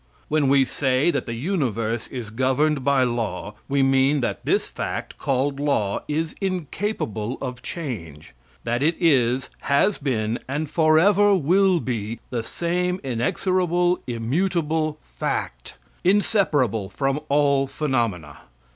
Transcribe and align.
When 0.29 0.47
we 0.49 0.65
say 0.65 1.11
that 1.11 1.27
the 1.27 1.35
universe 1.35 2.07
is 2.07 2.31
governed 2.31 2.83
by 2.83 3.03
law, 3.03 3.53
we 3.69 3.83
mean 3.83 4.21
that 4.21 4.43
this 4.45 4.67
fact, 4.67 5.15
called 5.19 5.59
law, 5.59 5.99
is 6.07 6.33
incapable 6.41 7.37
of 7.39 7.61
change; 7.61 8.33
that 8.63 8.81
it 8.81 8.95
is, 8.99 9.51
has 9.59 9.99
been, 9.99 10.39
and 10.47 10.67
forever 10.67 11.35
will 11.35 11.79
be, 11.79 12.17
the 12.31 12.41
same 12.41 12.99
inexorable, 13.03 13.99
immutable 14.07 14.97
FACT, 15.19 15.75
inseparable 16.03 16.89
from 16.89 17.19
all 17.29 17.67
phenomena. 17.67 18.39